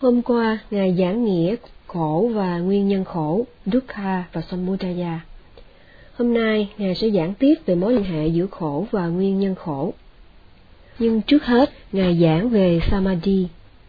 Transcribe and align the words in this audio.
Hôm 0.00 0.22
qua, 0.22 0.58
Ngài 0.70 0.94
giảng 0.98 1.24
nghĩa 1.24 1.56
khổ 1.86 2.30
và 2.34 2.58
nguyên 2.58 2.88
nhân 2.88 3.04
khổ, 3.04 3.46
Dukkha 3.66 4.24
và 4.32 4.40
Samudaya. 4.40 5.20
Hôm 6.14 6.34
nay, 6.34 6.68
Ngài 6.78 6.94
sẽ 6.94 7.10
giảng 7.10 7.34
tiếp 7.34 7.54
về 7.66 7.74
mối 7.74 7.92
liên 7.92 8.04
hệ 8.04 8.28
giữa 8.28 8.46
khổ 8.46 8.86
và 8.90 9.06
nguyên 9.06 9.40
nhân 9.40 9.54
khổ. 9.54 9.94
Nhưng 10.98 11.22
trước 11.22 11.44
hết, 11.44 11.72
Ngài 11.92 12.18
giảng 12.20 12.50
về 12.50 12.80
Samadhi, 12.90 13.46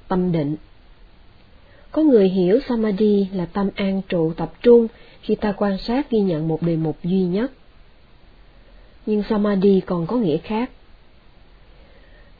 tâm 0.07 0.31
định. 0.31 0.55
Có 1.91 2.01
người 2.01 2.29
hiểu 2.29 2.59
Samadhi 2.69 3.27
là 3.33 3.45
tâm 3.45 3.69
an 3.75 4.01
trụ 4.09 4.33
tập 4.33 4.53
trung 4.61 4.87
khi 5.21 5.35
ta 5.35 5.51
quan 5.51 5.77
sát 5.77 6.09
ghi 6.09 6.19
nhận 6.19 6.47
một 6.47 6.61
đề 6.63 6.75
mục 6.75 6.97
duy 7.03 7.21
nhất. 7.21 7.51
Nhưng 9.05 9.23
Samadhi 9.29 9.81
còn 9.85 10.07
có 10.07 10.15
nghĩa 10.15 10.37
khác. 10.37 10.69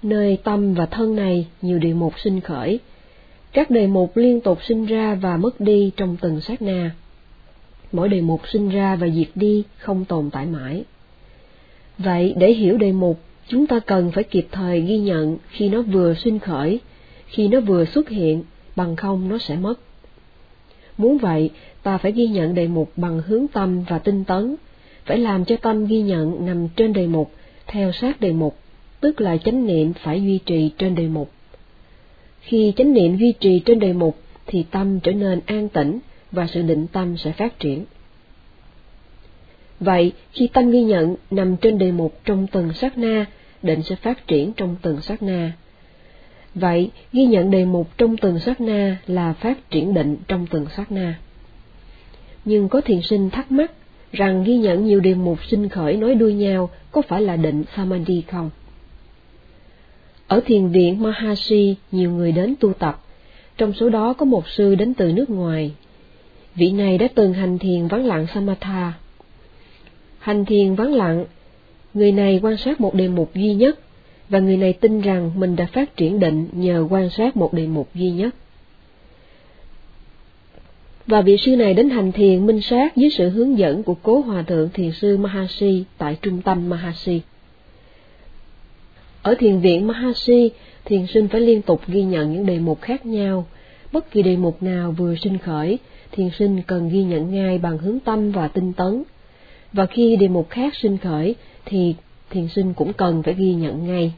Nơi 0.03 0.37
tâm 0.43 0.73
và 0.73 0.85
thân 0.85 1.15
này 1.15 1.47
nhiều 1.61 1.79
đề 1.79 1.93
mục 1.93 2.19
sinh 2.19 2.41
khởi, 2.41 2.79
các 3.53 3.69
đề 3.69 3.87
mục 3.87 4.17
liên 4.17 4.41
tục 4.41 4.59
sinh 4.63 4.85
ra 4.85 5.15
và 5.15 5.37
mất 5.37 5.61
đi 5.61 5.91
trong 5.97 6.17
từng 6.21 6.41
sát 6.41 6.61
na. 6.61 6.91
Mỗi 7.91 8.09
đề 8.09 8.21
mục 8.21 8.41
sinh 8.47 8.69
ra 8.69 8.95
và 8.95 9.07
diệt 9.09 9.27
đi 9.35 9.63
không 9.77 10.05
tồn 10.05 10.29
tại 10.29 10.45
mãi. 10.45 10.83
Vậy 11.97 12.33
để 12.37 12.53
hiểu 12.53 12.77
đề 12.77 12.91
mục, 12.91 13.19
chúng 13.47 13.67
ta 13.67 13.79
cần 13.79 14.11
phải 14.11 14.23
kịp 14.23 14.47
thời 14.51 14.81
ghi 14.81 14.97
nhận 14.97 15.37
khi 15.49 15.69
nó 15.69 15.81
vừa 15.81 16.13
sinh 16.13 16.39
khởi, 16.39 16.79
khi 17.25 17.47
nó 17.47 17.59
vừa 17.59 17.85
xuất 17.85 18.09
hiện, 18.09 18.43
bằng 18.75 18.95
không 18.95 19.29
nó 19.29 19.37
sẽ 19.37 19.55
mất. 19.55 19.79
Muốn 20.97 21.17
vậy, 21.17 21.49
ta 21.83 21.97
phải 21.97 22.11
ghi 22.11 22.27
nhận 22.27 22.55
đề 22.55 22.67
mục 22.67 22.91
bằng 22.95 23.21
hướng 23.27 23.47
tâm 23.47 23.83
và 23.83 23.99
tinh 23.99 24.23
tấn, 24.23 24.55
phải 25.05 25.17
làm 25.17 25.45
cho 25.45 25.55
tâm 25.55 25.85
ghi 25.85 26.01
nhận 26.01 26.45
nằm 26.45 26.67
trên 26.75 26.93
đề 26.93 27.07
mục, 27.07 27.31
theo 27.67 27.91
sát 27.91 28.21
đề 28.21 28.31
mục, 28.31 28.57
tức 28.99 29.21
là 29.21 29.37
chánh 29.37 29.67
niệm 29.67 29.93
phải 29.93 30.23
duy 30.23 30.39
trì 30.45 30.71
trên 30.77 30.95
đề 30.95 31.07
mục. 31.07 31.31
Khi 32.41 32.73
chánh 32.75 32.93
niệm 32.93 33.17
duy 33.17 33.33
trì 33.39 33.59
trên 33.59 33.79
đề 33.79 33.93
mục 33.93 34.17
thì 34.47 34.65
tâm 34.71 34.99
trở 34.99 35.11
nên 35.11 35.39
an 35.45 35.69
tĩnh 35.69 35.99
và 36.31 36.47
sự 36.47 36.61
định 36.61 36.87
tâm 36.87 37.17
sẽ 37.17 37.31
phát 37.31 37.59
triển. 37.59 37.85
Vậy, 39.79 40.11
khi 40.31 40.49
tâm 40.53 40.71
ghi 40.71 40.83
nhận 40.83 41.15
nằm 41.31 41.57
trên 41.57 41.77
đề 41.77 41.91
mục 41.91 42.19
trong 42.25 42.47
từng 42.47 42.73
sát 42.73 42.97
na, 42.97 43.25
định 43.61 43.83
sẽ 43.83 43.95
phát 43.95 44.27
triển 44.27 44.53
trong 44.53 44.75
từng 44.81 45.01
sát 45.01 45.23
na. 45.23 45.51
Vậy, 46.55 46.91
ghi 47.13 47.25
nhận 47.25 47.51
đề 47.51 47.65
mục 47.65 47.87
trong 47.97 48.17
từng 48.17 48.39
sát 48.39 48.61
na 48.61 48.97
là 49.07 49.33
phát 49.33 49.69
triển 49.69 49.93
định 49.93 50.17
trong 50.27 50.47
từng 50.51 50.65
sát 50.75 50.91
na. 50.91 51.19
Nhưng 52.45 52.69
có 52.69 52.81
thiền 52.81 53.01
sinh 53.01 53.29
thắc 53.29 53.51
mắc 53.51 53.71
rằng 54.11 54.43
ghi 54.43 54.57
nhận 54.57 54.85
nhiều 54.85 54.99
đề 54.99 55.13
mục 55.13 55.45
sinh 55.45 55.69
khởi 55.69 55.97
nối 55.97 56.15
đuôi 56.15 56.33
nhau 56.33 56.69
có 56.91 57.01
phải 57.01 57.21
là 57.21 57.35
định 57.35 57.63
Samadhi 57.75 58.23
không? 58.27 58.49
Ở 60.31 60.41
thiền 60.45 60.67
viện 60.67 61.03
Mahasi, 61.03 61.75
nhiều 61.91 62.11
người 62.11 62.31
đến 62.31 62.55
tu 62.59 62.73
tập, 62.73 63.03
trong 63.57 63.73
số 63.73 63.89
đó 63.89 64.13
có 64.13 64.25
một 64.25 64.47
sư 64.47 64.75
đến 64.75 64.93
từ 64.93 65.11
nước 65.11 65.29
ngoài. 65.29 65.71
Vị 66.55 66.71
này 66.71 66.97
đã 66.97 67.07
từng 67.15 67.33
hành 67.33 67.57
thiền 67.59 67.87
vắng 67.87 68.05
lặng 68.05 68.27
Samatha. 68.33 68.93
Hành 70.19 70.45
thiền 70.45 70.75
vắng 70.75 70.93
lặng, 70.93 71.25
người 71.93 72.11
này 72.11 72.39
quan 72.43 72.57
sát 72.57 72.81
một 72.81 72.95
đề 72.95 73.07
mục 73.07 73.35
duy 73.35 73.53
nhất, 73.53 73.79
và 74.29 74.39
người 74.39 74.57
này 74.57 74.73
tin 74.73 75.01
rằng 75.01 75.31
mình 75.35 75.55
đã 75.55 75.65
phát 75.65 75.97
triển 75.97 76.19
định 76.19 76.47
nhờ 76.51 76.87
quan 76.89 77.09
sát 77.09 77.37
một 77.37 77.53
đề 77.53 77.67
mục 77.67 77.89
duy 77.95 78.11
nhất. 78.11 78.35
Và 81.07 81.21
vị 81.21 81.37
sư 81.37 81.55
này 81.55 81.73
đến 81.73 81.89
hành 81.89 82.11
thiền 82.11 82.45
minh 82.45 82.61
sát 82.61 82.95
dưới 82.95 83.09
sự 83.09 83.29
hướng 83.29 83.57
dẫn 83.57 83.83
của 83.83 83.95
cố 84.03 84.19
hòa 84.19 84.41
thượng 84.41 84.69
thiền 84.73 84.91
sư 84.91 85.17
Mahasi 85.17 85.83
tại 85.97 86.17
trung 86.21 86.41
tâm 86.41 86.69
Mahasi. 86.69 87.21
Ở 89.23 89.35
thiền 89.39 89.59
viện 89.59 89.87
Mahasi, 89.87 90.51
thiền 90.85 91.07
sinh 91.07 91.27
phải 91.27 91.41
liên 91.41 91.61
tục 91.61 91.81
ghi 91.87 92.03
nhận 92.03 92.33
những 92.33 92.45
đề 92.45 92.59
mục 92.59 92.81
khác 92.81 93.05
nhau. 93.05 93.45
Bất 93.91 94.11
kỳ 94.11 94.21
đề 94.23 94.35
mục 94.35 94.63
nào 94.63 94.91
vừa 94.91 95.15
sinh 95.15 95.37
khởi, 95.37 95.79
thiền 96.11 96.29
sinh 96.39 96.61
cần 96.67 96.89
ghi 96.89 97.03
nhận 97.03 97.31
ngay 97.31 97.57
bằng 97.57 97.77
hướng 97.77 97.99
tâm 97.99 98.31
và 98.31 98.47
tinh 98.47 98.73
tấn. 98.73 99.03
Và 99.73 99.85
khi 99.85 100.15
đề 100.15 100.27
mục 100.27 100.49
khác 100.49 100.75
sinh 100.75 100.97
khởi, 100.97 101.35
thì 101.65 101.95
thiền 102.29 102.47
sinh 102.47 102.73
cũng 102.73 102.93
cần 102.93 103.23
phải 103.23 103.33
ghi 103.33 103.53
nhận 103.53 103.87
ngay. 103.87 104.13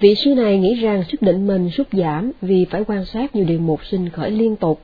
Vị 0.00 0.14
sư 0.14 0.34
này 0.34 0.58
nghĩ 0.58 0.74
rằng 0.74 1.04
sức 1.08 1.22
định 1.22 1.46
mình 1.46 1.70
sút 1.70 1.88
giảm 1.92 2.32
vì 2.42 2.64
phải 2.70 2.84
quan 2.86 3.04
sát 3.04 3.36
nhiều 3.36 3.44
đề 3.44 3.58
mục 3.58 3.80
sinh 3.84 4.08
khởi 4.08 4.30
liên 4.30 4.56
tục 4.56 4.80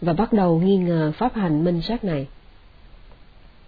và 0.00 0.12
bắt 0.12 0.32
đầu 0.32 0.60
nghi 0.60 0.76
ngờ 0.76 1.12
pháp 1.16 1.34
hành 1.34 1.64
minh 1.64 1.80
sát 1.82 2.04
này. 2.04 2.26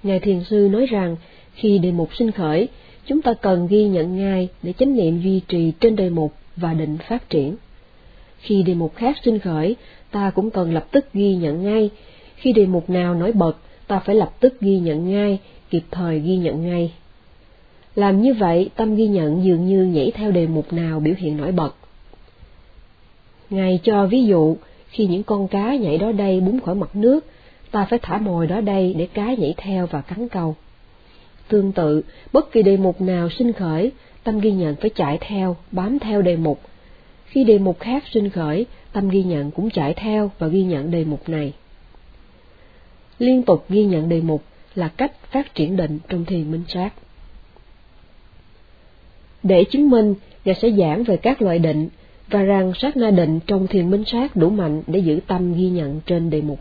Ngài 0.03 0.21
thiền 0.21 0.44
sư 0.44 0.69
nói 0.72 0.87
rằng 0.87 1.16
khi 1.54 1.78
đề 1.78 1.93
mục 1.93 2.15
sinh 2.15 2.31
khởi, 2.31 2.69
chúng 3.06 3.22
ta 3.22 3.34
cần 3.34 3.66
ghi 3.66 3.88
nhận 3.88 4.16
ngay 4.16 4.49
để 4.62 4.72
chánh 4.78 4.97
niệm 4.97 5.21
duy 5.21 5.41
trì 5.49 5.72
trên 5.81 5.97
đề 5.97 6.11
mục 6.11 6.34
và 6.56 6.75
định 6.75 6.99
phát 7.09 7.31
triển. 7.31 7.56
Khi 8.38 8.62
đề 8.62 8.75
mục 8.75 8.94
khác 8.97 9.16
sinh 9.25 9.38
khởi, 9.38 9.77
ta 10.11 10.31
cũng 10.31 10.50
cần 10.50 10.75
lập 10.75 10.87
tức 10.91 11.12
ghi 11.12 11.34
nhận 11.34 11.65
ngay. 11.65 11.91
Khi 12.37 12.53
đề 12.53 12.66
mục 12.66 12.91
nào 12.91 13.15
nổi 13.15 13.33
bật, 13.33 13.56
ta 13.87 13.99
phải 13.99 14.15
lập 14.15 14.33
tức 14.41 14.60
ghi 14.60 14.78
nhận 14.78 15.10
ngay, 15.10 15.39
kịp 15.71 15.83
thời 15.91 16.21
ghi 16.21 16.37
nhận 16.37 16.62
ngay. 16.62 16.93
Làm 17.94 18.22
như 18.22 18.34
vậy, 18.34 18.71
tâm 18.77 18.97
ghi 18.97 19.09
nhận 19.09 19.44
dường 19.44 19.66
như 19.66 19.84
nhảy 19.84 20.10
theo 20.15 20.31
đề 20.31 20.47
mục 20.47 20.72
nào 20.72 21.00
biểu 21.00 21.15
hiện 21.19 21.37
nổi 21.37 21.53
bật. 21.53 21.75
Ngài 23.50 23.81
cho 23.83 24.06
ví 24.06 24.25
dụ, 24.25 24.56
khi 24.89 25.06
những 25.06 25.22
con 25.22 25.49
cá 25.49 25.77
nhảy 25.77 25.99
đó 25.99 26.12
đây 26.12 26.41
búng 26.41 26.60
khỏi 26.60 26.75
mặt 26.75 26.97
nước, 26.97 27.27
ta 27.71 27.87
phải 27.91 27.99
thả 28.03 28.19
mồi 28.19 28.47
đó 28.47 28.60
đây 28.60 28.94
để 28.99 29.06
cá 29.06 29.34
nhảy 29.34 29.55
theo 29.56 29.87
và 29.87 30.00
cắn 30.00 30.28
câu. 30.28 30.56
Tương 31.50 31.72
tự, 31.72 32.03
bất 32.33 32.53
kỳ 32.53 32.62
đề 32.62 32.77
mục 32.77 33.00
nào 33.00 33.31
sinh 33.31 33.53
khởi, 33.53 33.93
tâm 34.25 34.41
ghi 34.41 34.53
nhận 34.53 34.77
phải 34.77 34.91
chạy 34.91 35.19
theo, 35.21 35.56
bám 35.72 35.99
theo 35.99 36.22
đề 36.22 36.37
mục. 36.37 36.61
Khi 37.27 37.44
đề 37.44 37.59
mục 37.59 37.81
khác 37.81 38.05
sinh 38.12 38.31
khởi, 38.31 38.66
tâm 38.93 39.09
ghi 39.09 39.22
nhận 39.22 39.50
cũng 39.50 39.71
chạy 39.71 39.94
theo 39.94 40.31
và 40.39 40.47
ghi 40.47 40.62
nhận 40.62 40.91
đề 40.91 41.05
mục 41.05 41.28
này. 41.28 41.53
Liên 43.19 43.43
tục 43.43 43.65
ghi 43.69 43.84
nhận 43.84 44.09
đề 44.09 44.21
mục 44.21 44.43
là 44.75 44.89
cách 44.89 45.12
phát 45.31 45.55
triển 45.55 45.77
định 45.77 45.99
trong 46.09 46.25
thiền 46.25 46.50
minh 46.50 46.62
sát. 46.69 46.91
Để 49.43 49.65
chứng 49.65 49.91
minh, 49.91 50.15
Ngài 50.44 50.55
sẽ 50.55 50.71
giảng 50.71 51.05
về 51.05 51.16
các 51.16 51.43
loại 51.43 51.59
định 51.59 51.89
và 52.28 52.43
rằng 52.43 52.72
sát 52.75 52.97
na 52.97 53.10
định 53.10 53.41
trong 53.47 53.66
thiền 53.66 53.91
minh 53.91 54.05
sát 54.05 54.37
đủ 54.37 54.50
mạnh 54.50 54.83
để 54.87 54.99
giữ 54.99 55.21
tâm 55.27 55.55
ghi 55.55 55.69
nhận 55.69 56.00
trên 56.06 56.31
đề 56.31 56.43
mục. 56.43 56.60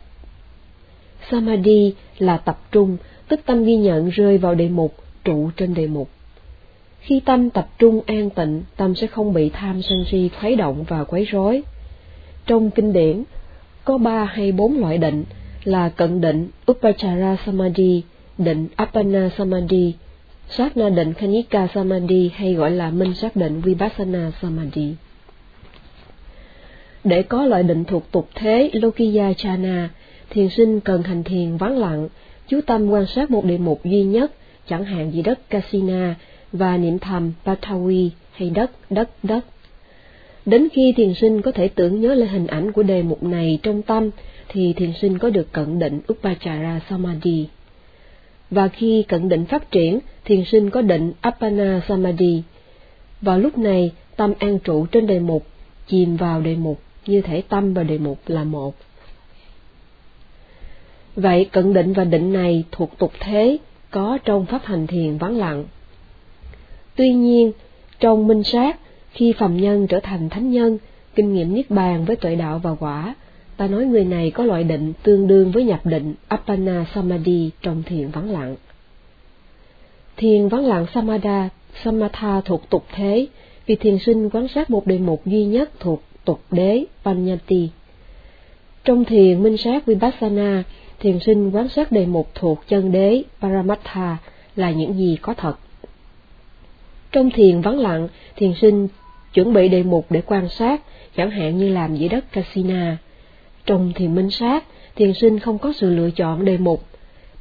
Samadhi 1.31 1.93
là 2.17 2.37
tập 2.37 2.59
trung 2.71 2.97
tức 3.29 3.39
tâm 3.45 3.63
ghi 3.63 3.75
nhận 3.75 4.09
rơi 4.09 4.37
vào 4.37 4.55
đề 4.55 4.69
mục, 4.69 4.95
trụ 5.23 5.49
trên 5.57 5.73
đề 5.73 5.87
mục. 5.87 6.09
Khi 6.99 7.19
tâm 7.25 7.49
tập 7.49 7.67
trung 7.79 8.01
an 8.05 8.29
tịnh, 8.29 8.63
tâm 8.77 8.95
sẽ 8.95 9.07
không 9.07 9.33
bị 9.33 9.49
tham 9.49 9.81
sân 9.81 10.05
si 10.11 10.29
khuấy 10.39 10.55
động 10.55 10.83
và 10.87 11.03
quấy 11.03 11.25
rối. 11.25 11.61
Trong 12.45 12.71
kinh 12.71 12.93
điển, 12.93 13.23
có 13.85 13.97
ba 13.97 14.23
hay 14.23 14.51
bốn 14.51 14.79
loại 14.79 14.97
định 14.97 15.23
là 15.63 15.89
cận 15.89 16.21
định 16.21 16.47
Upachara 16.71 17.37
Samadhi, 17.45 18.03
định 18.37 18.67
Appana 18.75 19.29
Samadhi, 19.37 19.93
sát 20.49 20.77
na 20.77 20.89
định 20.89 21.13
Khanika 21.13 21.67
Samadhi 21.73 22.31
hay 22.33 22.53
gọi 22.53 22.71
là 22.71 22.91
minh 22.91 23.13
sát 23.13 23.35
định 23.35 23.61
Vipassana 23.61 24.31
Samadhi. 24.41 24.93
Để 27.03 27.23
có 27.23 27.45
loại 27.45 27.63
định 27.63 27.85
thuộc 27.85 28.11
tục 28.11 28.29
thế 28.35 28.69
Lokiya 28.73 29.33
Chana, 29.33 29.89
thiền 30.29 30.49
sinh 30.49 30.79
cần 30.79 31.03
hành 31.03 31.23
thiền 31.23 31.57
vắng 31.57 31.77
lặng, 31.77 32.07
chú 32.49 32.61
tâm 32.61 32.89
quan 32.89 33.05
sát 33.05 33.31
một 33.31 33.45
đề 33.45 33.57
mục 33.57 33.85
duy 33.85 34.03
nhất, 34.03 34.31
chẳng 34.67 34.85
hạn 34.85 35.09
như 35.09 35.21
đất 35.21 35.49
Casina, 35.49 36.15
và 36.51 36.77
niệm 36.77 36.99
thầm 36.99 37.31
Batawi 37.45 38.09
hay 38.31 38.49
đất, 38.49 38.71
đất, 38.89 39.09
đất. 39.23 39.45
Đến 40.45 40.67
khi 40.71 40.93
thiền 40.97 41.13
sinh 41.13 41.41
có 41.41 41.51
thể 41.51 41.67
tưởng 41.67 42.01
nhớ 42.01 42.13
lại 42.13 42.29
hình 42.29 42.47
ảnh 42.47 42.71
của 42.71 42.83
đề 42.83 43.03
mục 43.03 43.23
này 43.23 43.59
trong 43.63 43.81
tâm, 43.81 44.09
thì 44.47 44.73
thiền 44.73 44.93
sinh 45.01 45.17
có 45.17 45.29
được 45.29 45.51
cận 45.51 45.79
định 45.79 45.99
Upachara 46.13 46.79
Samadhi. 46.89 47.47
Và 48.51 48.67
khi 48.67 49.03
cận 49.03 49.29
định 49.29 49.45
phát 49.45 49.71
triển, 49.71 49.99
thiền 50.25 50.45
sinh 50.45 50.69
có 50.69 50.81
định 50.81 51.11
Appana 51.21 51.81
Samadhi. 51.87 52.41
Vào 53.21 53.39
lúc 53.39 53.57
này, 53.57 53.91
tâm 54.15 54.33
an 54.39 54.59
trụ 54.59 54.85
trên 54.85 55.07
đề 55.07 55.19
mục, 55.19 55.45
chìm 55.87 56.15
vào 56.15 56.41
đề 56.41 56.55
mục, 56.55 56.81
như 57.05 57.21
thể 57.21 57.41
tâm 57.49 57.73
và 57.73 57.83
đề 57.83 57.97
mục 57.97 58.19
là 58.27 58.43
một. 58.43 58.75
Vậy 61.19 61.45
cận 61.45 61.73
định 61.73 61.93
và 61.93 62.03
định 62.03 62.33
này 62.33 62.63
thuộc 62.71 62.97
tục 62.97 63.11
thế, 63.19 63.57
có 63.91 64.17
trong 64.25 64.45
pháp 64.45 64.65
hành 64.65 64.87
thiền 64.87 65.17
vắng 65.17 65.37
lặng. 65.37 65.65
Tuy 66.95 67.13
nhiên, 67.13 67.51
trong 67.99 68.27
minh 68.27 68.43
sát, 68.43 68.79
khi 69.11 69.33
phàm 69.33 69.57
nhân 69.57 69.87
trở 69.87 69.99
thành 69.99 70.29
thánh 70.29 70.51
nhân, 70.51 70.77
kinh 71.15 71.33
nghiệm 71.33 71.53
niết 71.53 71.69
bàn 71.69 72.05
với 72.05 72.15
tuệ 72.15 72.35
đạo 72.35 72.59
và 72.63 72.75
quả, 72.75 73.15
ta 73.57 73.67
nói 73.67 73.85
người 73.85 74.05
này 74.05 74.31
có 74.31 74.43
loại 74.43 74.63
định 74.63 74.93
tương 75.03 75.27
đương 75.27 75.51
với 75.51 75.63
nhập 75.63 75.85
định 75.85 76.13
Appana 76.27 76.85
Samadhi 76.95 77.49
trong 77.61 77.83
thiền 77.83 78.07
vắng 78.07 78.31
lặng. 78.31 78.55
Thiền 80.17 80.47
vắng 80.47 80.65
lặng 80.65 80.85
Samadha, 80.93 81.49
Samatha 81.83 82.41
thuộc 82.41 82.69
tục 82.69 82.85
thế, 82.91 83.27
vì 83.65 83.75
thiền 83.75 83.99
sinh 83.99 84.29
quán 84.29 84.47
sát 84.47 84.69
một 84.69 84.87
đề 84.87 84.97
mục 84.97 85.25
duy 85.25 85.45
nhất 85.45 85.71
thuộc 85.79 86.03
tục 86.25 86.41
đế 86.51 86.85
Panyati. 87.03 87.69
Trong 88.83 89.05
thiền 89.05 89.43
minh 89.43 89.57
sát 89.57 89.85
Vipassana, 89.85 90.63
thiền 90.99 91.19
sinh 91.19 91.51
quán 91.51 91.69
sát 91.69 91.91
đề 91.91 92.05
mục 92.05 92.29
thuộc 92.35 92.59
chân 92.67 92.91
đế 92.91 93.23
Paramattha 93.41 94.17
là 94.55 94.71
những 94.71 94.93
gì 94.93 95.17
có 95.21 95.33
thật. 95.33 95.55
Trong 97.11 97.31
thiền 97.31 97.61
vắng 97.61 97.79
lặng, 97.79 98.07
thiền 98.35 98.53
sinh 98.61 98.87
chuẩn 99.33 99.53
bị 99.53 99.69
đề 99.69 99.83
mục 99.83 100.05
để 100.09 100.21
quan 100.25 100.49
sát, 100.49 100.81
chẳng 101.15 101.31
hạn 101.31 101.57
như 101.57 101.69
làm 101.69 101.95
dưới 101.95 102.09
đất 102.09 102.31
casina. 102.31 102.97
Trong 103.65 103.93
thiền 103.95 104.15
minh 104.15 104.29
sát, 104.29 104.63
thiền 104.95 105.13
sinh 105.13 105.39
không 105.39 105.57
có 105.57 105.73
sự 105.75 105.89
lựa 105.89 106.09
chọn 106.11 106.45
đề 106.45 106.57
mục. 106.57 106.83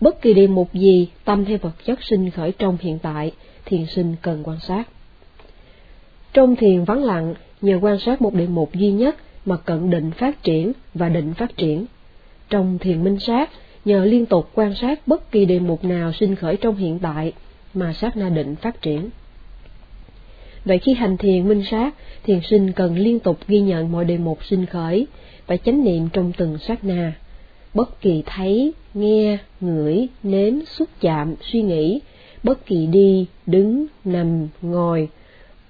Bất 0.01 0.23
kỳ 0.23 0.35
đề 0.35 0.47
mục 0.47 0.75
gì, 0.75 1.09
tâm 1.25 1.45
hay 1.45 1.57
vật 1.57 1.85
chất 1.85 2.03
sinh 2.03 2.31
khởi 2.31 2.53
trong 2.53 2.77
hiện 2.81 2.99
tại, 2.99 3.33
thiền 3.65 3.87
sinh 3.87 4.17
cần 4.23 4.43
quan 4.45 4.59
sát. 4.61 4.89
Trong 6.33 6.57
thiền 6.57 6.85
vắng 6.85 7.05
lặng, 7.05 7.35
nhờ 7.61 7.79
quan 7.83 7.99
sát 7.99 8.23
một 8.23 8.35
đề 8.35 8.47
mục 8.47 8.75
duy 8.75 8.91
nhất 8.91 9.17
mà 9.45 9.57
cận 9.57 9.91
định 9.91 10.11
phát 10.11 10.43
triển 10.43 10.73
và 10.95 11.09
định 11.09 11.35
phát 11.35 11.57
triển. 11.57 11.87
Trong 12.51 12.79
thiền 12.79 13.05
minh 13.05 13.19
sát, 13.19 13.51
nhờ 13.85 14.05
liên 14.05 14.27
tục 14.27 14.51
quan 14.55 14.75
sát 14.75 15.09
bất 15.09 15.31
kỳ 15.31 15.45
đề 15.45 15.59
mục 15.61 15.85
nào 15.85 16.13
sinh 16.13 16.37
khởi 16.37 16.57
trong 16.57 16.77
hiện 16.77 16.99
tại 16.99 17.33
mà 17.75 17.93
sát 17.93 18.17
na 18.17 18.29
định 18.29 18.57
phát 18.57 18.83
triển. 18.83 19.11
Vậy 20.65 20.79
khi 20.79 20.95
hành 20.95 21.17
thiền 21.17 21.49
minh 21.49 21.63
sát, 21.71 21.95
thiền 22.25 22.41
sinh 22.51 22.73
cần 22.73 22.97
liên 22.97 23.21
tục 23.21 23.39
ghi 23.49 23.61
nhận 23.61 23.93
mọi 23.93 24.05
đề 24.05 24.19
mục 24.19 24.45
sinh 24.45 24.67
khởi 24.67 25.07
và 25.47 25.57
chánh 25.57 25.85
niệm 25.85 26.09
trong 26.13 26.33
từng 26.37 26.59
sát 26.59 26.85
na. 26.85 27.13
Bất 27.75 28.01
kỳ 28.01 28.23
thấy, 28.27 28.73
nghe, 28.95 29.39
ngửi, 29.61 30.09
nếm, 30.23 30.55
xúc 30.65 30.89
chạm, 31.01 31.35
suy 31.41 31.63
nghĩ, 31.63 32.01
bất 32.43 32.67
kỳ 32.67 32.87
đi, 32.87 33.27
đứng, 33.47 33.87
nằm, 34.05 34.49
ngồi, 34.63 35.09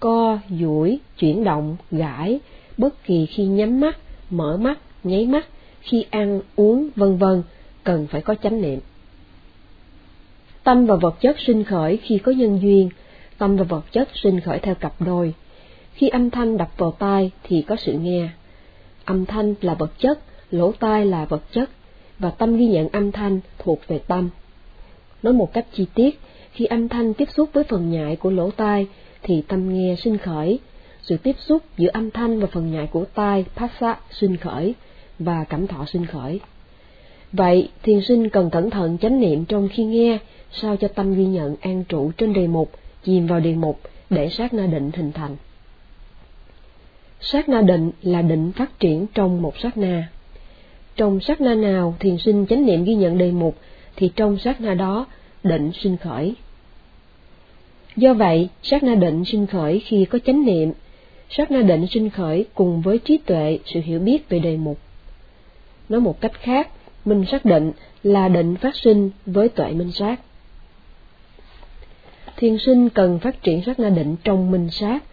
co, 0.00 0.38
duỗi, 0.60 0.98
chuyển 1.18 1.44
động, 1.44 1.76
gãi, 1.90 2.40
bất 2.78 3.04
kỳ 3.04 3.26
khi 3.26 3.44
nhắm 3.44 3.80
mắt, 3.80 3.98
mở 4.30 4.56
mắt, 4.56 4.78
nháy 5.04 5.26
mắt, 5.26 5.46
khi 5.80 6.04
ăn, 6.10 6.40
uống, 6.56 6.88
vân 6.96 7.16
vân, 7.16 7.42
cần 7.84 8.06
phải 8.06 8.20
có 8.20 8.34
chánh 8.34 8.62
niệm. 8.62 8.80
Tâm 10.64 10.86
và 10.86 10.96
vật 10.96 11.20
chất 11.20 11.36
sinh 11.46 11.64
khởi 11.64 11.96
khi 11.96 12.18
có 12.18 12.32
nhân 12.32 12.58
duyên, 12.62 12.88
tâm 13.38 13.56
và 13.56 13.64
vật 13.64 13.84
chất 13.92 14.08
sinh 14.22 14.40
khởi 14.40 14.58
theo 14.58 14.74
cặp 14.74 15.02
đôi. 15.02 15.34
Khi 15.92 16.08
âm 16.08 16.30
thanh 16.30 16.56
đập 16.56 16.70
vào 16.76 16.90
tai 16.90 17.30
thì 17.42 17.62
có 17.62 17.76
sự 17.76 17.92
nghe. 17.92 18.28
Âm 19.04 19.26
thanh 19.26 19.54
là 19.60 19.74
vật 19.74 19.90
chất, 19.98 20.18
lỗ 20.50 20.72
tai 20.72 21.06
là 21.06 21.24
vật 21.24 21.42
chất, 21.52 21.70
và 22.18 22.30
tâm 22.30 22.56
ghi 22.56 22.66
nhận 22.66 22.88
âm 22.88 23.12
thanh 23.12 23.40
thuộc 23.58 23.80
về 23.88 23.98
tâm. 23.98 24.30
Nói 25.22 25.32
một 25.32 25.52
cách 25.52 25.66
chi 25.72 25.86
tiết, 25.94 26.20
khi 26.52 26.64
âm 26.64 26.88
thanh 26.88 27.14
tiếp 27.14 27.28
xúc 27.36 27.50
với 27.52 27.64
phần 27.64 27.90
nhại 27.90 28.16
của 28.16 28.30
lỗ 28.30 28.50
tai 28.50 28.86
thì 29.22 29.42
tâm 29.48 29.74
nghe 29.74 29.96
sinh 29.98 30.18
khởi, 30.18 30.58
sự 31.02 31.16
tiếp 31.16 31.36
xúc 31.38 31.62
giữa 31.78 31.88
âm 31.92 32.10
thanh 32.10 32.40
và 32.40 32.46
phần 32.46 32.72
nhại 32.72 32.86
của 32.86 33.04
tai 33.04 33.44
phassa 33.54 33.96
sinh 34.10 34.36
khởi 34.36 34.74
và 35.18 35.44
cảm 35.48 35.66
thọ 35.66 35.84
sinh 35.86 36.06
khởi. 36.06 36.40
Vậy, 37.32 37.68
thiền 37.82 38.00
sinh 38.00 38.28
cần 38.28 38.50
cẩn 38.50 38.70
thận 38.70 38.98
chánh 38.98 39.20
niệm 39.20 39.44
trong 39.44 39.68
khi 39.68 39.84
nghe, 39.84 40.18
sao 40.52 40.76
cho 40.76 40.88
tâm 40.88 41.14
ghi 41.14 41.24
nhận 41.24 41.56
an 41.60 41.84
trụ 41.84 42.10
trên 42.16 42.32
đề 42.32 42.46
mục, 42.46 42.70
chìm 43.04 43.26
vào 43.26 43.40
đề 43.40 43.54
mục 43.54 43.80
để 44.10 44.28
sát 44.28 44.54
na 44.54 44.66
định 44.66 44.90
hình 44.94 45.12
thành. 45.12 45.36
Sát 47.20 47.48
na 47.48 47.62
định 47.62 47.90
là 48.02 48.22
định 48.22 48.52
phát 48.52 48.80
triển 48.80 49.06
trong 49.14 49.42
một 49.42 49.58
sát 49.58 49.76
na. 49.76 50.08
Trong 50.96 51.20
sát 51.20 51.40
na 51.40 51.54
nào 51.54 51.94
thiền 51.98 52.18
sinh 52.18 52.46
chánh 52.46 52.66
niệm 52.66 52.84
ghi 52.84 52.94
nhận 52.94 53.18
đề 53.18 53.30
mục, 53.30 53.56
thì 53.96 54.10
trong 54.16 54.38
sát 54.38 54.60
na 54.60 54.74
đó 54.74 55.06
định 55.42 55.70
sinh 55.72 55.96
khởi. 55.96 56.34
Do 57.96 58.14
vậy, 58.14 58.48
sát 58.62 58.82
na 58.82 58.94
định 58.94 59.24
sinh 59.24 59.46
khởi 59.46 59.80
khi 59.80 60.04
có 60.04 60.18
chánh 60.18 60.44
niệm, 60.44 60.72
sát 61.30 61.50
na 61.50 61.62
định 61.62 61.86
sinh 61.86 62.10
khởi 62.10 62.46
cùng 62.54 62.80
với 62.80 62.98
trí 62.98 63.18
tuệ, 63.18 63.58
sự 63.64 63.80
hiểu 63.80 63.98
biết 63.98 64.28
về 64.28 64.38
đề 64.38 64.56
mục. 64.56 64.78
Nói 65.88 66.00
một 66.00 66.20
cách 66.20 66.32
khác, 66.40 66.68
minh 67.04 67.24
xác 67.30 67.44
định 67.44 67.72
là 68.02 68.28
định 68.28 68.56
phát 68.56 68.76
sinh 68.76 69.10
với 69.26 69.48
tuệ 69.48 69.72
minh 69.72 69.92
sát. 69.92 70.20
Thiền 72.36 72.58
sinh 72.58 72.88
cần 72.88 73.18
phát 73.18 73.42
triển 73.42 73.62
sát 73.66 73.80
na 73.80 73.88
định 73.88 74.16
trong 74.24 74.50
minh 74.50 74.68
sát, 74.70 75.04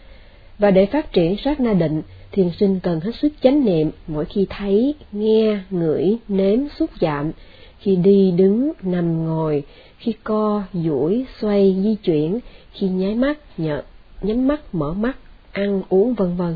và 0.59 0.71
để 0.71 0.85
phát 0.85 1.13
triển 1.13 1.37
sát 1.37 1.59
na 1.59 1.73
định, 1.73 2.01
thiền 2.31 2.49
sinh 2.59 2.79
cần 2.79 2.99
hết 2.99 3.11
sức 3.15 3.33
chánh 3.41 3.65
niệm 3.65 3.91
mỗi 4.07 4.25
khi 4.25 4.47
thấy, 4.49 4.95
nghe, 5.11 5.59
ngửi, 5.69 6.17
nếm, 6.27 6.59
xúc 6.79 6.89
chạm, 6.99 7.31
khi 7.79 7.95
đi, 7.95 8.31
đứng, 8.31 8.71
nằm, 8.81 9.25
ngồi, 9.25 9.63
khi 9.97 10.13
co, 10.23 10.63
duỗi, 10.73 11.25
xoay, 11.39 11.75
di 11.83 11.95
chuyển, 11.95 12.39
khi 12.71 12.87
nháy 12.87 13.15
mắt, 13.15 13.37
nhợt, 13.57 13.85
nhắm 14.21 14.47
mắt, 14.47 14.75
mở 14.75 14.93
mắt, 14.93 15.17
ăn, 15.51 15.81
uống, 15.89 16.13
vân 16.13 16.35
vân. 16.35 16.55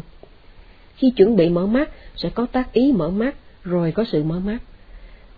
Khi 0.96 1.12
chuẩn 1.16 1.36
bị 1.36 1.50
mở 1.50 1.66
mắt, 1.66 1.90
sẽ 2.16 2.30
có 2.30 2.46
tác 2.46 2.74
ý 2.74 2.92
mở 2.92 3.10
mắt, 3.10 3.36
rồi 3.64 3.92
có 3.92 4.04
sự 4.04 4.24
mở 4.24 4.40
mắt. 4.40 4.60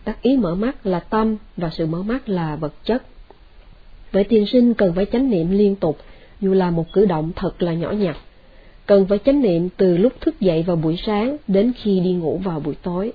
Tác 0.04 0.22
ý 0.22 0.38
mở 0.38 0.56
mắt 0.56 0.86
là 0.86 1.00
tâm 1.00 1.38
và 1.58 1.70
sự 1.70 1.86
mở 1.86 2.04
mắt 2.04 2.30
là 2.30 2.56
vật 2.56 2.74
chất. 2.84 3.04
Vậy 4.12 4.24
thiền 4.24 4.46
sinh 4.46 4.74
cần 4.74 4.94
phải 4.94 5.06
chánh 5.06 5.30
niệm 5.30 5.52
liên 5.52 5.76
tục, 5.76 5.98
dù 6.42 6.54
là 6.54 6.72
một 6.72 6.94
cử 6.94 7.06
động 7.06 7.32
thật 7.36 7.62
là 7.62 7.74
nhỏ 7.74 7.92
nhặt. 7.92 8.18
Cần 8.86 9.06
phải 9.06 9.18
chánh 9.26 9.42
niệm 9.42 9.70
từ 9.78 9.98
lúc 9.98 10.14
thức 10.22 10.40
dậy 10.40 10.64
vào 10.64 10.76
buổi 10.76 10.98
sáng 11.06 11.38
đến 11.48 11.72
khi 11.82 12.00
đi 12.00 12.14
ngủ 12.14 12.38
vào 12.44 12.60
buổi 12.60 12.76
tối. 12.76 13.12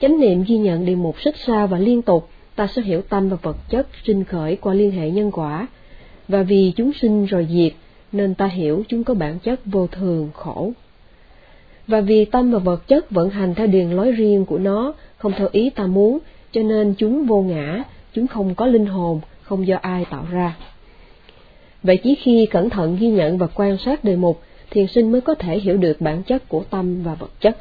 Chánh 0.00 0.20
niệm 0.20 0.44
ghi 0.46 0.58
nhận 0.58 0.86
đề 0.86 0.94
một 0.94 1.20
sức 1.20 1.36
xa 1.36 1.66
và 1.66 1.78
liên 1.78 2.02
tục, 2.02 2.28
ta 2.56 2.66
sẽ 2.66 2.82
hiểu 2.82 3.02
tâm 3.02 3.28
và 3.28 3.36
vật 3.42 3.56
chất 3.70 3.86
sinh 4.04 4.24
khởi 4.24 4.56
qua 4.56 4.74
liên 4.74 4.90
hệ 4.90 5.10
nhân 5.10 5.30
quả, 5.30 5.66
và 6.28 6.42
vì 6.42 6.72
chúng 6.76 6.92
sinh 6.92 7.26
rồi 7.26 7.46
diệt, 7.50 7.72
nên 8.12 8.34
ta 8.34 8.46
hiểu 8.46 8.82
chúng 8.88 9.04
có 9.04 9.14
bản 9.14 9.38
chất 9.38 9.60
vô 9.64 9.86
thường, 9.86 10.30
khổ. 10.34 10.72
Và 11.86 12.00
vì 12.00 12.24
tâm 12.24 12.50
và 12.50 12.58
vật 12.58 12.88
chất 12.88 13.10
vận 13.10 13.30
hành 13.30 13.54
theo 13.54 13.66
điền 13.66 13.90
lối 13.90 14.12
riêng 14.12 14.46
của 14.46 14.58
nó, 14.58 14.94
không 15.16 15.32
theo 15.36 15.48
ý 15.52 15.70
ta 15.70 15.86
muốn, 15.86 16.18
cho 16.52 16.62
nên 16.62 16.94
chúng 16.98 17.26
vô 17.26 17.42
ngã, 17.42 17.82
chúng 18.12 18.26
không 18.26 18.54
có 18.54 18.66
linh 18.66 18.86
hồn, 18.86 19.20
không 19.42 19.66
do 19.66 19.76
ai 19.82 20.04
tạo 20.10 20.26
ra. 20.30 20.56
Vậy 21.82 21.96
chỉ 21.96 22.14
khi 22.14 22.46
cẩn 22.50 22.70
thận 22.70 22.96
ghi 23.00 23.08
nhận 23.08 23.38
và 23.38 23.46
quan 23.46 23.76
sát 23.76 24.04
đề 24.04 24.16
mục, 24.16 24.40
thiền 24.70 24.86
sinh 24.86 25.12
mới 25.12 25.20
có 25.20 25.34
thể 25.34 25.58
hiểu 25.58 25.76
được 25.76 26.00
bản 26.00 26.22
chất 26.22 26.48
của 26.48 26.64
tâm 26.70 27.02
và 27.02 27.14
vật 27.14 27.30
chất. 27.40 27.56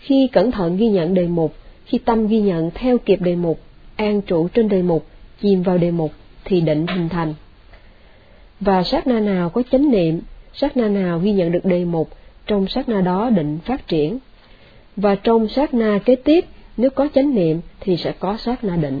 Khi 0.00 0.28
cẩn 0.32 0.50
thận 0.50 0.76
ghi 0.76 0.88
nhận 0.88 1.14
đề 1.14 1.26
mục, 1.26 1.54
khi 1.84 1.98
tâm 1.98 2.26
ghi 2.26 2.40
nhận 2.40 2.70
theo 2.74 2.98
kịp 2.98 3.20
đề 3.22 3.34
mục, 3.34 3.60
an 3.96 4.20
trụ 4.20 4.48
trên 4.48 4.68
đề 4.68 4.82
mục, 4.82 5.06
chìm 5.42 5.62
vào 5.62 5.78
đề 5.78 5.90
mục, 5.90 6.12
thì 6.44 6.60
định 6.60 6.86
hình 6.86 7.08
thành. 7.08 7.34
Và 8.60 8.82
sát 8.82 9.06
na 9.06 9.20
nào 9.20 9.50
có 9.50 9.62
chánh 9.70 9.90
niệm, 9.90 10.20
sát 10.54 10.76
na 10.76 10.88
nào 10.88 11.18
ghi 11.18 11.32
nhận 11.32 11.52
được 11.52 11.64
đề 11.64 11.84
mục, 11.84 12.08
trong 12.46 12.68
sát 12.68 12.88
na 12.88 13.00
đó 13.00 13.30
định 13.30 13.58
phát 13.64 13.88
triển. 13.88 14.18
Và 14.96 15.14
trong 15.14 15.48
sát 15.48 15.74
na 15.74 15.98
kế 16.04 16.16
tiếp, 16.16 16.44
nếu 16.76 16.90
có 16.90 17.08
chánh 17.14 17.34
niệm 17.34 17.60
thì 17.80 17.96
sẽ 17.96 18.12
có 18.18 18.36
sát 18.36 18.64
na 18.64 18.76
định. 18.76 19.00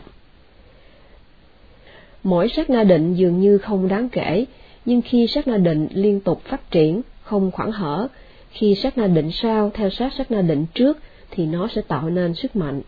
Mỗi 2.22 2.48
sát 2.48 2.70
na 2.70 2.84
định 2.84 3.14
dường 3.14 3.40
như 3.40 3.58
không 3.58 3.88
đáng 3.88 4.08
kể, 4.08 4.44
nhưng 4.84 5.02
khi 5.02 5.26
sát 5.26 5.48
na 5.48 5.56
định 5.56 5.88
liên 5.92 6.20
tục 6.20 6.42
phát 6.44 6.70
triển, 6.70 7.02
không 7.22 7.50
khoảng 7.50 7.72
hở, 7.72 8.08
khi 8.50 8.74
sát 8.74 8.98
na 8.98 9.06
định 9.06 9.30
sau 9.32 9.70
theo 9.74 9.90
sát 9.90 10.12
sát 10.18 10.30
na 10.30 10.42
định 10.42 10.66
trước 10.74 10.98
thì 11.30 11.46
nó 11.46 11.68
sẽ 11.68 11.82
tạo 11.88 12.10
nên 12.10 12.34
sức 12.34 12.56
mạnh. 12.56 12.80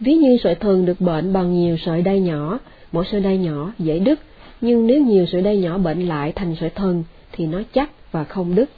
Ví 0.00 0.14
như 0.14 0.36
sợi 0.42 0.54
thần 0.54 0.86
được 0.86 1.00
bệnh 1.00 1.32
bằng 1.32 1.54
nhiều 1.54 1.76
sợi 1.76 2.02
đai 2.02 2.20
nhỏ, 2.20 2.58
mỗi 2.92 3.04
sợi 3.12 3.20
đai 3.20 3.38
nhỏ 3.38 3.72
dễ 3.78 3.98
đứt, 3.98 4.20
nhưng 4.60 4.86
nếu 4.86 5.00
nhiều 5.02 5.26
sợi 5.26 5.42
đai 5.42 5.56
nhỏ 5.58 5.78
bệnh 5.78 6.08
lại 6.08 6.32
thành 6.32 6.56
sợi 6.60 6.70
thần 6.70 7.04
thì 7.32 7.46
nó 7.46 7.62
chắc 7.72 8.12
và 8.12 8.24
không 8.24 8.54
đứt. 8.54 8.70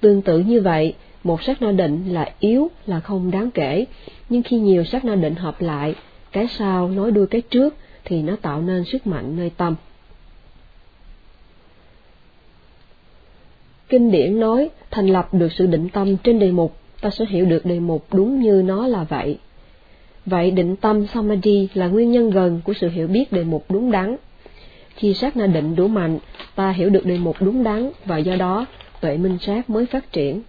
Tương 0.00 0.22
tự 0.22 0.38
như 0.38 0.60
vậy, 0.60 0.94
một 1.24 1.42
sát 1.42 1.62
na 1.62 1.72
định 1.72 2.04
là 2.08 2.32
yếu 2.40 2.70
là 2.86 3.00
không 3.00 3.30
đáng 3.30 3.50
kể, 3.50 3.84
nhưng 4.28 4.42
khi 4.42 4.58
nhiều 4.58 4.84
sát 4.84 5.04
na 5.04 5.14
định 5.14 5.34
hợp 5.34 5.60
lại, 5.60 5.94
cái 6.32 6.46
sau 6.58 6.88
nối 6.88 7.10
đuôi 7.10 7.26
cái 7.26 7.40
trước 7.40 7.74
thì 8.04 8.22
nó 8.22 8.36
tạo 8.42 8.62
nên 8.62 8.84
sức 8.84 9.06
mạnh 9.06 9.36
nơi 9.36 9.50
tâm. 9.56 9.74
Kinh 13.88 14.10
điển 14.10 14.40
nói, 14.40 14.70
thành 14.90 15.06
lập 15.06 15.34
được 15.34 15.52
sự 15.52 15.66
định 15.66 15.88
tâm 15.88 16.16
trên 16.16 16.38
đề 16.38 16.50
mục, 16.50 16.76
ta 17.00 17.10
sẽ 17.10 17.24
hiểu 17.28 17.44
được 17.44 17.66
đề 17.66 17.80
mục 17.80 18.06
đúng 18.12 18.40
như 18.40 18.62
nó 18.66 18.86
là 18.86 19.04
vậy. 19.04 19.38
Vậy 20.26 20.50
định 20.50 20.76
tâm 20.76 21.06
Samadhi 21.06 21.68
là 21.74 21.86
nguyên 21.86 22.12
nhân 22.12 22.30
gần 22.30 22.60
của 22.64 22.72
sự 22.72 22.88
hiểu 22.88 23.06
biết 23.06 23.32
đề 23.32 23.44
mục 23.44 23.64
đúng 23.68 23.90
đắn. 23.90 24.16
Khi 24.94 25.14
sát 25.14 25.36
na 25.36 25.46
định 25.46 25.76
đủ 25.76 25.88
mạnh, 25.88 26.18
ta 26.54 26.70
hiểu 26.70 26.90
được 26.90 27.06
đề 27.06 27.18
mục 27.18 27.36
đúng 27.40 27.64
đắn 27.64 27.90
và 28.04 28.18
do 28.18 28.36
đó 28.36 28.66
tuệ 29.00 29.16
minh 29.16 29.38
sát 29.40 29.70
mới 29.70 29.86
phát 29.86 30.12
triển. 30.12 30.42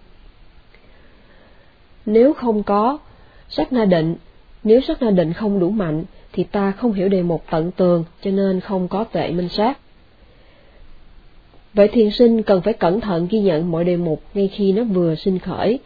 Nếu 2.06 2.32
không 2.32 2.62
có 2.62 2.98
sát 3.48 3.72
na 3.72 3.84
định, 3.84 4.16
nếu 4.64 4.80
sát 4.80 5.02
na 5.02 5.10
định 5.10 5.32
không 5.32 5.60
đủ 5.60 5.70
mạnh, 5.70 6.04
thì 6.32 6.44
ta 6.44 6.70
không 6.70 6.92
hiểu 6.92 7.08
đề 7.08 7.22
mục 7.22 7.44
tận 7.50 7.70
tường, 7.70 8.04
cho 8.22 8.30
nên 8.30 8.60
không 8.60 8.88
có 8.88 9.04
tuệ 9.04 9.30
minh 9.30 9.48
sát. 9.48 9.78
Vậy 11.74 11.88
thiền 11.88 12.10
sinh 12.10 12.42
cần 12.42 12.62
phải 12.62 12.72
cẩn 12.72 13.00
thận 13.00 13.26
ghi 13.30 13.40
nhận 13.40 13.70
mọi 13.70 13.84
đề 13.84 13.96
mục 13.96 14.22
ngay 14.34 14.48
khi 14.48 14.72
nó 14.72 14.84
vừa 14.84 15.14
sinh 15.14 15.38
khởi, 15.38 15.78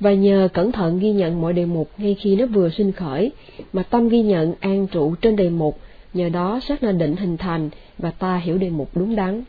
và 0.00 0.12
nhờ 0.12 0.48
cẩn 0.52 0.72
thận 0.72 0.98
ghi 0.98 1.12
nhận 1.12 1.40
mọi 1.40 1.52
đề 1.52 1.64
mục 1.64 1.90
ngay 1.98 2.16
khi 2.20 2.36
nó 2.36 2.46
vừa 2.46 2.70
sinh 2.70 2.92
khởi, 2.92 3.32
mà 3.72 3.82
tâm 3.82 4.08
ghi 4.08 4.22
nhận 4.22 4.54
an 4.60 4.86
trụ 4.86 5.14
trên 5.14 5.36
đề 5.36 5.50
mục, 5.50 5.78
nhờ 6.14 6.28
đó 6.28 6.60
sát 6.68 6.82
na 6.82 6.92
định 6.92 7.16
hình 7.16 7.36
thành 7.36 7.70
và 7.98 8.10
ta 8.10 8.36
hiểu 8.36 8.58
đề 8.58 8.70
mục 8.70 8.90
đúng 8.94 9.16
đắn. 9.16 9.44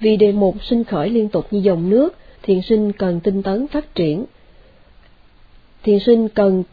Vì 0.00 0.16
đề 0.16 0.32
mục 0.32 0.64
sinh 0.64 0.84
khởi 0.84 1.10
liên 1.10 1.28
tục 1.28 1.46
như 1.50 1.58
dòng 1.58 1.90
nước, 1.90 2.14
thiền 2.42 2.62
sinh 2.62 2.92
cần 2.92 3.20
tinh 3.20 3.42
tấn 3.42 3.66
phát 3.68 3.94
triển. 3.94 4.24
Thiền 5.82 5.98
sinh 5.98 6.28
cần 6.28 6.64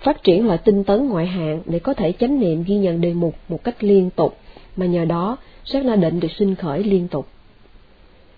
phát 0.00 0.22
triển 0.22 0.46
loại 0.46 0.58
tinh 0.58 0.84
tấn 0.84 1.08
ngoại 1.08 1.26
hạng 1.26 1.62
để 1.66 1.78
có 1.78 1.94
thể 1.94 2.12
chánh 2.12 2.40
niệm 2.40 2.64
ghi 2.66 2.76
nhận 2.76 3.00
đề 3.00 3.12
mục 3.12 3.34
một 3.48 3.64
cách 3.64 3.84
liên 3.84 4.10
tục, 4.10 4.36
mà 4.76 4.86
nhờ 4.86 5.04
đó 5.04 5.36
sát 5.64 5.84
na 5.84 5.96
định 5.96 6.20
được 6.20 6.32
sinh 6.38 6.54
khởi 6.54 6.84
liên 6.84 7.08
tục. 7.08 7.28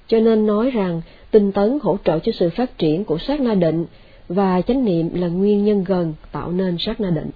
Cho 0.06 0.20
nên 0.20 0.46
nói 0.46 0.70
rằng 0.70 1.02
tinh 1.30 1.52
tấn 1.52 1.78
hỗ 1.82 1.96
trợ 2.04 2.18
cho 2.18 2.32
sự 2.32 2.50
phát 2.50 2.78
triển 2.78 3.04
của 3.04 3.18
sát 3.18 3.40
na 3.40 3.54
định 3.54 3.86
và 4.28 4.62
chánh 4.62 4.84
niệm 4.84 5.14
là 5.14 5.28
nguyên 5.28 5.64
nhân 5.64 5.84
gần 5.84 6.14
tạo 6.32 6.52
nên 6.52 6.76
sát 6.78 7.00
na 7.00 7.10
định. 7.10 7.30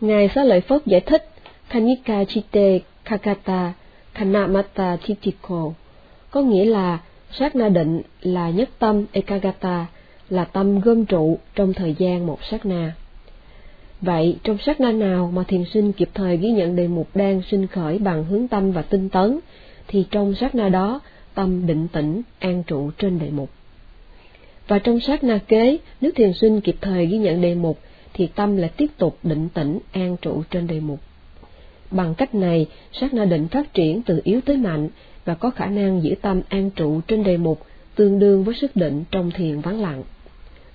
Ngài 0.00 0.28
Xá 0.34 0.44
Lợi 0.44 0.60
Phất 0.60 0.86
giải 0.86 1.00
thích 1.00 1.28
Kanika 1.68 2.24
Chite 2.24 2.78
Kakata 3.04 3.72
Kanamata 4.16 4.96
Chichiko, 4.96 5.72
có 6.30 6.40
nghĩa 6.40 6.64
là 6.64 6.98
sát 7.32 7.56
na 7.56 7.68
định 7.68 8.02
là 8.22 8.50
nhất 8.50 8.70
tâm 8.78 9.04
Ekagata 9.12 9.86
là 10.30 10.44
tâm 10.44 10.80
gom 10.80 11.04
trụ 11.04 11.38
trong 11.54 11.72
thời 11.72 11.94
gian 11.98 12.26
một 12.26 12.38
sát 12.50 12.66
na. 12.66 12.94
Vậy, 14.00 14.36
trong 14.42 14.58
sát 14.58 14.80
na 14.80 14.92
nào 14.92 15.30
mà 15.34 15.42
thiền 15.42 15.64
sinh 15.64 15.92
kịp 15.92 16.08
thời 16.14 16.36
ghi 16.36 16.50
nhận 16.50 16.76
đề 16.76 16.88
mục 16.88 17.08
đang 17.14 17.42
sinh 17.50 17.66
khởi 17.66 17.98
bằng 17.98 18.24
hướng 18.24 18.48
tâm 18.48 18.72
và 18.72 18.82
tinh 18.82 19.08
tấn, 19.08 19.38
thì 19.88 20.06
trong 20.10 20.34
sát 20.34 20.54
na 20.54 20.68
đó, 20.68 21.00
tâm 21.34 21.66
định 21.66 21.88
tĩnh, 21.88 22.22
an 22.38 22.62
trụ 22.62 22.90
trên 22.98 23.18
đề 23.18 23.30
mục. 23.30 23.50
Và 24.68 24.78
trong 24.78 25.00
sát 25.00 25.24
na 25.24 25.38
kế, 25.48 25.78
nếu 26.00 26.10
thiền 26.14 26.32
sinh 26.32 26.60
kịp 26.60 26.76
thời 26.80 27.06
ghi 27.06 27.18
nhận 27.18 27.40
đề 27.40 27.54
mục, 27.54 27.78
thì 28.14 28.26
tâm 28.26 28.56
lại 28.56 28.70
tiếp 28.76 28.90
tục 28.98 29.18
định 29.22 29.48
tĩnh, 29.48 29.78
an 29.92 30.16
trụ 30.22 30.42
trên 30.50 30.66
đề 30.66 30.80
mục. 30.80 31.00
Bằng 31.90 32.14
cách 32.14 32.34
này, 32.34 32.66
sát 32.92 33.14
na 33.14 33.24
định 33.24 33.48
phát 33.48 33.74
triển 33.74 34.02
từ 34.02 34.20
yếu 34.24 34.40
tới 34.40 34.56
mạnh 34.56 34.88
và 35.24 35.34
có 35.34 35.50
khả 35.50 35.66
năng 35.66 36.02
giữ 36.02 36.14
tâm 36.22 36.40
an 36.48 36.70
trụ 36.70 37.00
trên 37.00 37.24
đề 37.24 37.36
mục 37.36 37.66
tương 37.94 38.18
đương 38.18 38.44
với 38.44 38.54
sức 38.54 38.76
định 38.76 39.04
trong 39.10 39.30
thiền 39.30 39.60
vắng 39.60 39.80
lặng. 39.80 40.02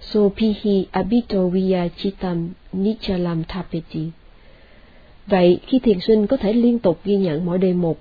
So 0.02 0.20
pihi 0.38 0.86
abito 0.92 1.48
viya 1.48 1.88
chitam 1.98 2.50
nichalam 2.74 3.44
tapeti. 3.44 4.10
Vậy, 5.28 5.60
khi 5.68 5.80
thiền 5.80 6.00
sinh 6.00 6.28
có 6.28 6.38
thể 6.38 6.54
liên 6.54 6.80
tục 6.80 7.00
ghi 7.04 7.16
nhận 7.16 7.46
mỗi 7.46 7.58
đề 7.58 7.74
mục, 7.74 8.00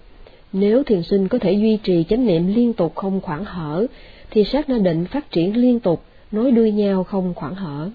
nếu 0.52 0.82
thiền 0.82 1.02
sinh 1.02 1.28
có 1.28 1.38
thể 1.38 1.52
duy 1.52 1.76
trì 1.76 2.04
chánh 2.08 2.26
niệm 2.26 2.54
liên 2.54 2.72
tục 2.72 2.94
không 2.94 3.20
khoảng 3.20 3.44
hở, 3.44 3.86
thì 4.30 4.44
sát 4.44 4.68
na 4.68 4.78
định 4.78 5.04
phát 5.04 5.30
triển 5.30 5.56
liên 5.56 5.80
tục, 5.80 6.02
nối 6.32 6.50
đuôi 6.50 6.72
nhau 6.72 7.04
không 7.04 7.34
khoảng 7.34 7.54
hở. 7.54 7.90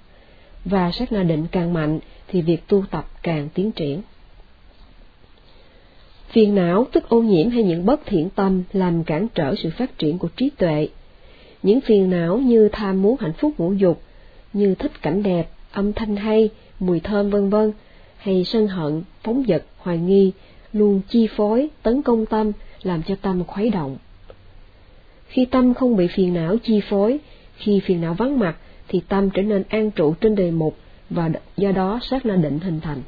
Và 0.66 0.92
sát 0.92 1.12
na 1.12 1.24
định 1.24 1.46
càng 1.52 1.74
mạnh, 1.74 2.00
thì 2.28 2.42
việc 2.42 2.68
tu 2.68 2.84
tập 2.92 3.06
càng 3.24 3.50
tiến 3.54 3.72
triển. 3.72 4.02
Phiền 6.30 6.56
não 6.56 6.88
tức 6.92 7.10
ô 7.10 7.22
nhiễm 7.22 7.50
hay 7.50 7.64
những 7.64 7.86
bất 7.86 8.02
thiện 8.06 8.30
tâm 8.30 8.64
làm 8.74 9.04
cản 9.04 9.28
trở 9.36 9.56
sự 9.56 9.70
phát 9.78 9.98
triển 9.98 10.18
của 10.18 10.28
trí 10.36 10.50
tuệ. 10.50 10.88
Những 11.64 11.82
phiền 11.82 12.10
não 12.10 12.38
như 12.38 12.70
tham 12.72 13.02
muốn 13.02 13.16
hạnh 13.20 13.34
phúc 13.34 13.54
ngũ 13.58 13.74
dục, 13.74 14.02
như 14.54 14.76
thích 14.76 15.02
cảnh 15.02 15.24
đẹp, 15.24 15.50
âm 15.72 15.94
thanh 15.94 16.16
hay, 16.16 16.50
mùi 16.80 17.00
thơm 17.00 17.30
vân 17.30 17.50
vân, 17.50 17.72
hay 18.18 18.44
sân 18.44 18.68
hận, 18.68 19.04
phóng 19.24 19.44
dật, 19.48 19.64
hoài 19.78 19.98
nghi, 19.98 20.32
luôn 20.74 21.02
chi 21.10 21.28
phối, 21.36 21.70
tấn 21.84 22.02
công 22.02 22.26
tâm, 22.26 22.52
làm 22.84 23.04
cho 23.04 23.16
tâm 23.22 23.44
khuấy 23.44 23.70
động. 23.70 23.98
Khi 25.28 25.46
tâm 25.46 25.74
không 25.74 25.96
bị 25.96 26.08
phiền 26.08 26.34
não 26.34 26.58
chi 26.64 26.82
phối, 26.90 27.20
khi 27.58 27.80
phiền 27.80 28.02
não 28.02 28.14
vắng 28.14 28.40
mặt, 28.40 28.56
thì 28.88 29.02
tâm 29.08 29.30
trở 29.30 29.42
nên 29.42 29.64
an 29.70 29.92
trụ 29.92 30.14
trên 30.14 30.36
đề 30.36 30.52
mục 30.52 30.78
và 31.10 31.30
do 31.58 31.72
đó 31.72 32.00
sát 32.10 32.26
na 32.26 32.36
định 32.36 32.60
hình 32.60 32.80
thành. 32.80 33.02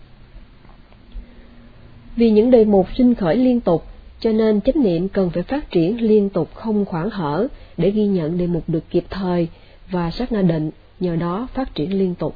Vì 2.18 2.30
những 2.30 2.52
đề 2.52 2.66
mục 2.66 2.88
sinh 2.98 3.16
khởi 3.16 3.36
liên 3.36 3.62
tục, 3.62 3.84
cho 4.20 4.32
nên 4.32 4.62
chánh 4.62 4.84
niệm 4.84 5.10
cần 5.10 5.30
phải 5.30 5.44
phát 5.44 5.72
triển 5.72 6.02
liên 6.02 6.30
tục 6.30 6.50
không 6.54 6.86
khoảng 6.86 7.10
hở 7.10 7.48
để 7.78 7.92
ghi 7.92 8.06
nhận 8.06 8.38
đề 8.38 8.48
mục 8.48 8.64
được 8.68 8.84
kịp 8.90 9.04
thời 9.10 9.48
và 9.92 10.12
sát 10.12 10.32
na 10.32 10.42
định 10.42 10.70
nhờ 11.00 11.16
đó 11.16 11.48
phát 11.54 11.76
triển 11.76 12.00
liên 12.00 12.16
tục. 12.16 12.36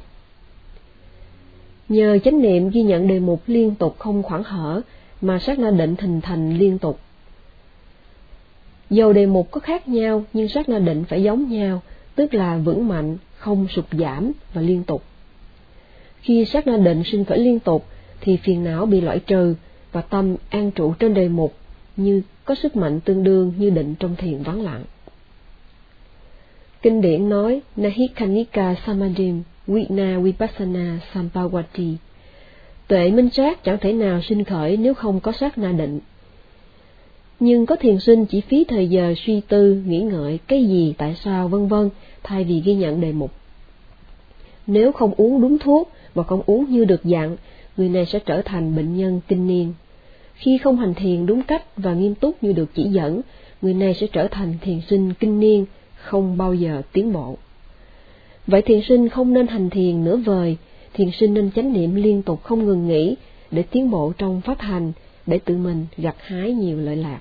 Nhờ 1.88 2.18
chánh 2.24 2.42
niệm 2.42 2.70
ghi 2.70 2.82
nhận 2.82 3.08
đề 3.08 3.18
mục 3.18 3.42
liên 3.46 3.74
tục 3.74 3.98
không 3.98 4.22
khoảng 4.22 4.42
hở 4.42 4.80
mà 5.20 5.38
sát 5.38 5.58
na 5.58 5.70
định 5.70 5.94
hình 5.98 6.20
thành 6.20 6.58
liên 6.58 6.78
tục. 6.78 6.98
Dầu 8.90 9.12
đề 9.12 9.26
mục 9.26 9.50
có 9.50 9.60
khác 9.60 9.88
nhau 9.88 10.24
nhưng 10.32 10.48
sát 10.48 10.68
na 10.68 10.78
định 10.78 11.04
phải 11.04 11.22
giống 11.22 11.50
nhau, 11.50 11.82
tức 12.14 12.34
là 12.34 12.56
vững 12.56 12.88
mạnh, 12.88 13.16
không 13.36 13.66
sụt 13.68 13.84
giảm 13.92 14.32
và 14.54 14.62
liên 14.62 14.84
tục. 14.84 15.02
Khi 16.20 16.44
sát 16.44 16.66
na 16.66 16.76
định 16.76 17.02
sinh 17.04 17.24
khởi 17.24 17.38
liên 17.38 17.60
tục 17.60 17.84
thì 18.20 18.36
phiền 18.36 18.64
não 18.64 18.86
bị 18.86 19.00
loại 19.00 19.18
trừ 19.18 19.54
và 19.92 20.00
tâm 20.00 20.36
an 20.50 20.70
trụ 20.70 20.94
trên 20.98 21.14
đề 21.14 21.28
mục 21.28 21.54
như 21.96 22.22
có 22.44 22.54
sức 22.54 22.76
mạnh 22.76 23.00
tương 23.00 23.24
đương 23.24 23.52
như 23.58 23.70
định 23.70 23.94
trong 23.94 24.16
thiền 24.16 24.42
vắng 24.42 24.62
lặng. 24.62 24.84
Kinh 26.82 27.00
điển 27.00 27.28
nói 27.28 27.60
Nahikanika 27.76 28.74
samadhim 28.86 29.42
Vina 29.66 30.18
Vipassana 30.18 30.98
Sampawati 31.12 31.94
Tuệ 32.88 33.10
minh 33.10 33.30
sát 33.30 33.64
chẳng 33.64 33.78
thể 33.80 33.92
nào 33.92 34.20
sinh 34.22 34.44
khởi 34.44 34.76
nếu 34.76 34.94
không 34.94 35.20
có 35.20 35.32
sát 35.32 35.58
na 35.58 35.72
định. 35.72 36.00
Nhưng 37.40 37.66
có 37.66 37.76
thiền 37.76 38.00
sinh 38.00 38.26
chỉ 38.26 38.40
phí 38.40 38.64
thời 38.64 38.88
giờ 38.88 39.14
suy 39.16 39.40
tư, 39.40 39.82
nghĩ 39.86 40.00
ngợi 40.00 40.38
cái 40.46 40.64
gì, 40.64 40.94
tại 40.98 41.16
sao, 41.24 41.48
vân 41.48 41.68
vân, 41.68 41.90
thay 42.22 42.44
vì 42.44 42.60
ghi 42.60 42.74
nhận 42.74 43.00
đề 43.00 43.12
mục. 43.12 43.30
Nếu 44.66 44.92
không 44.92 45.14
uống 45.16 45.40
đúng 45.40 45.58
thuốc 45.58 45.90
và 46.14 46.22
không 46.22 46.42
uống 46.46 46.70
như 46.70 46.84
được 46.84 47.04
dặn, 47.04 47.36
người 47.76 47.88
này 47.88 48.06
sẽ 48.06 48.18
trở 48.18 48.42
thành 48.42 48.76
bệnh 48.76 48.96
nhân 48.96 49.20
kinh 49.28 49.46
niên. 49.46 49.72
Khi 50.42 50.58
không 50.58 50.76
hành 50.76 50.94
thiền 50.94 51.26
đúng 51.26 51.42
cách 51.42 51.76
và 51.76 51.94
nghiêm 51.94 52.14
túc 52.14 52.44
như 52.44 52.52
được 52.52 52.74
chỉ 52.74 52.84
dẫn, 52.84 53.20
người 53.62 53.74
này 53.74 53.94
sẽ 53.94 54.06
trở 54.12 54.28
thành 54.28 54.54
thiền 54.60 54.80
sinh 54.88 55.14
kinh 55.14 55.40
niên, 55.40 55.66
không 55.96 56.36
bao 56.36 56.54
giờ 56.54 56.82
tiến 56.92 57.12
bộ. 57.12 57.36
Vậy 58.46 58.62
thiền 58.62 58.80
sinh 58.88 59.08
không 59.08 59.32
nên 59.32 59.46
hành 59.46 59.70
thiền 59.70 60.04
nửa 60.04 60.16
vời, 60.16 60.56
thiền 60.94 61.10
sinh 61.10 61.34
nên 61.34 61.50
chánh 61.50 61.72
niệm 61.72 61.94
liên 61.94 62.22
tục 62.22 62.42
không 62.42 62.64
ngừng 62.64 62.88
nghỉ 62.88 63.16
để 63.50 63.62
tiến 63.62 63.90
bộ 63.90 64.12
trong 64.18 64.40
pháp 64.40 64.60
hành, 64.60 64.92
để 65.26 65.38
tự 65.44 65.56
mình 65.56 65.86
gặt 65.96 66.16
hái 66.18 66.52
nhiều 66.52 66.78
lợi 66.78 66.96
lạc. 66.96 67.20